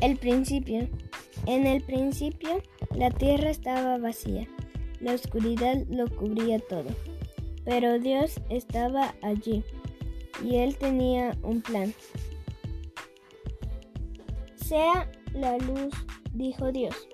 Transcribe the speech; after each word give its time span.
El 0.00 0.16
principio. 0.18 0.88
En 1.46 1.66
el 1.66 1.82
principio 1.82 2.62
la 2.94 3.10
tierra 3.10 3.50
estaba 3.50 3.98
vacía, 3.98 4.48
la 5.00 5.14
oscuridad 5.14 5.84
lo 5.88 6.08
cubría 6.08 6.58
todo, 6.58 6.88
pero 7.64 7.98
Dios 7.98 8.40
estaba 8.48 9.14
allí 9.22 9.62
y 10.42 10.56
él 10.56 10.76
tenía 10.76 11.36
un 11.42 11.62
plan. 11.62 11.94
Sea 14.56 15.10
la 15.32 15.56
luz, 15.58 15.94
dijo 16.32 16.72
Dios, 16.72 17.08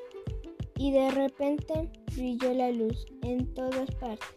y 0.77 0.93
de 0.93 1.11
repente 1.11 1.91
brilló 2.15 2.55
la 2.55 2.71
luz 2.71 3.07
en 3.23 3.53
todas 3.55 3.91
partes. 3.97 4.29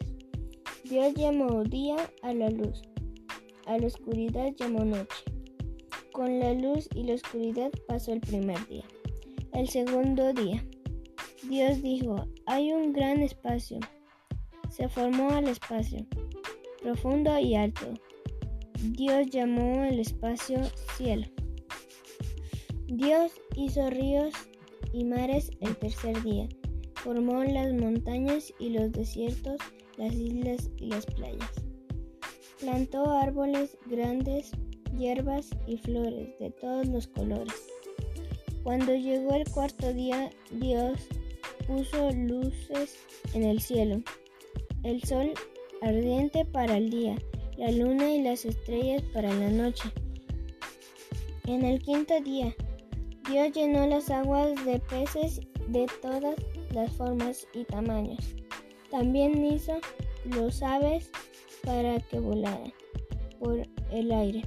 Dios 0.83 1.13
llamó 1.15 1.63
día 1.63 1.97
a 2.21 2.33
la 2.33 2.49
luz, 2.49 2.81
a 3.65 3.77
la 3.77 3.87
oscuridad 3.87 4.53
llamó 4.57 4.83
noche. 4.83 5.34
Con 6.15 6.39
la 6.39 6.53
luz 6.53 6.87
y 6.95 7.03
la 7.03 7.15
oscuridad 7.15 7.71
pasó 7.89 8.13
el 8.13 8.21
primer 8.21 8.65
día. 8.69 8.85
El 9.51 9.67
segundo 9.67 10.31
día, 10.31 10.63
Dios 11.49 11.81
dijo, 11.81 12.25
hay 12.45 12.71
un 12.71 12.93
gran 12.93 13.21
espacio. 13.21 13.81
Se 14.69 14.87
formó 14.87 15.37
el 15.37 15.49
espacio, 15.49 16.05
profundo 16.81 17.37
y 17.37 17.55
alto. 17.55 17.87
Dios 18.81 19.29
llamó 19.29 19.83
el 19.83 19.99
espacio 19.99 20.61
cielo. 20.95 21.27
Dios 22.87 23.33
hizo 23.57 23.89
ríos 23.89 24.33
y 24.93 25.03
mares 25.03 25.51
el 25.59 25.75
tercer 25.75 26.23
día. 26.23 26.47
Formó 26.93 27.43
las 27.43 27.73
montañas 27.73 28.53
y 28.57 28.69
los 28.69 28.93
desiertos, 28.93 29.57
las 29.97 30.13
islas 30.13 30.69
y 30.77 30.85
las 30.85 31.05
playas. 31.07 31.51
Plantó 32.61 33.11
árboles 33.11 33.77
grandes 33.87 34.53
hierbas 34.97 35.49
y 35.67 35.77
flores 35.77 36.37
de 36.39 36.51
todos 36.51 36.87
los 36.87 37.07
colores. 37.07 37.55
Cuando 38.63 38.95
llegó 38.95 39.35
el 39.35 39.49
cuarto 39.49 39.93
día, 39.93 40.29
Dios 40.51 40.99
puso 41.67 42.11
luces 42.11 42.97
en 43.33 43.43
el 43.43 43.61
cielo, 43.61 44.01
el 44.83 45.03
sol 45.03 45.33
ardiente 45.81 46.45
para 46.45 46.77
el 46.77 46.89
día, 46.89 47.17
la 47.57 47.71
luna 47.71 48.11
y 48.11 48.21
las 48.21 48.45
estrellas 48.45 49.03
para 49.13 49.33
la 49.33 49.49
noche. 49.49 49.89
En 51.47 51.63
el 51.63 51.79
quinto 51.81 52.19
día, 52.21 52.55
Dios 53.29 53.51
llenó 53.53 53.85
las 53.87 54.09
aguas 54.09 54.53
de 54.65 54.79
peces 54.79 55.41
de 55.67 55.87
todas 56.01 56.35
las 56.71 56.91
formas 56.93 57.47
y 57.53 57.63
tamaños. 57.65 58.19
También 58.89 59.45
hizo 59.45 59.79
los 60.25 60.61
aves 60.63 61.09
para 61.63 61.99
que 61.99 62.19
volaran 62.19 62.73
por 63.39 63.61
el 63.91 64.11
aire. 64.11 64.43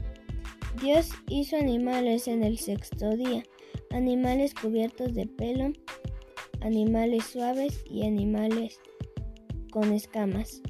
Dios 0.82 1.10
hizo 1.28 1.56
animales 1.56 2.28
en 2.28 2.44
el 2.44 2.56
sexto 2.56 3.16
día, 3.16 3.42
animales 3.90 4.54
cubiertos 4.54 5.12
de 5.12 5.26
pelo, 5.26 5.72
animales 6.60 7.24
suaves 7.24 7.82
y 7.90 8.06
animales 8.06 8.78
con 9.72 9.92
escamas. 9.92 10.62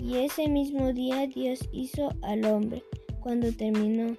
Y 0.00 0.16
ese 0.16 0.48
mismo 0.48 0.94
día 0.94 1.26
Dios 1.26 1.68
hizo 1.72 2.08
al 2.22 2.46
hombre. 2.46 2.82
Cuando 3.20 3.52
terminó, 3.52 4.16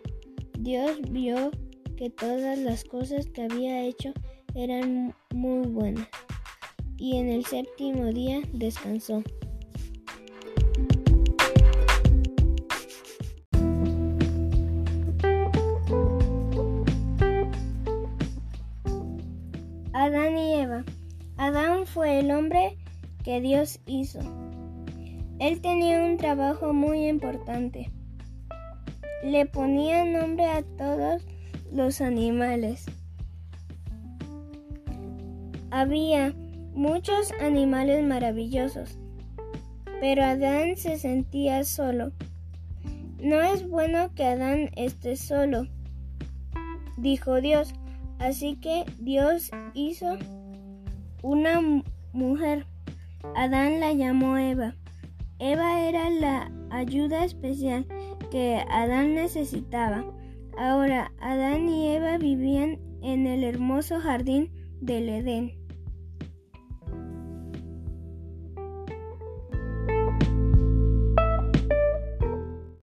Dios 0.60 0.92
vio 1.10 1.50
que 1.98 2.12
todas 2.12 2.60
las 2.60 2.84
cosas 2.84 3.28
que 3.28 3.44
había 3.44 3.84
hecho 3.84 4.14
eran 4.54 5.16
muy 5.34 5.68
buenas. 5.68 6.08
Y 6.98 7.18
en 7.18 7.30
el 7.30 7.46
séptimo 7.46 8.06
día 8.14 8.42
descansó. 8.54 9.24
Adán 20.06 20.38
y 20.38 20.54
Eva. 20.54 20.84
Adán 21.36 21.88
fue 21.88 22.20
el 22.20 22.30
hombre 22.30 22.78
que 23.24 23.42
Dios 23.42 23.80
hizo. 23.88 24.20
Él 25.40 25.62
tenía 25.62 26.04
un 26.04 26.18
trabajo 26.18 26.74
muy 26.74 27.08
importante. 27.08 27.90
Le 29.24 29.48
ponía 29.48 30.06
nombre 30.06 30.46
a 30.46 30.62
todos 30.62 31.26
los 31.72 32.02
animales. 32.02 32.86
Había 35.72 36.36
muchos 36.76 37.32
animales 37.42 38.06
maravillosos, 38.06 39.00
pero 40.02 40.24
Adán 40.24 40.78
se 40.78 41.00
sentía 41.00 41.64
solo. 41.64 42.12
No 43.20 43.42
es 43.42 43.68
bueno 43.68 44.14
que 44.14 44.26
Adán 44.26 44.70
esté 44.76 45.16
solo, 45.16 45.66
dijo 46.96 47.42
Dios. 47.42 47.74
Así 48.20 48.56
que 48.56 48.86
Dios 49.00 49.52
hizo 49.74 50.18
una 51.22 51.62
mujer. 52.14 52.66
Adán 53.36 53.80
la 53.80 53.94
llamó 53.94 54.38
Eva. 54.38 54.76
Eva 55.40 55.82
era 55.82 56.10
la 56.10 56.52
ayuda 56.70 57.26
especial 57.26 57.86
que 58.32 58.64
Adán 58.70 59.16
necesitaba. 59.16 60.06
Ahora 60.58 61.12
Adán 61.20 61.68
y 61.68 61.90
Eva 61.90 62.18
vivían 62.18 62.80
en 63.02 63.28
el 63.28 63.44
hermoso 63.44 64.00
jardín 64.00 64.52
del 64.82 65.10
Edén. 65.10 65.65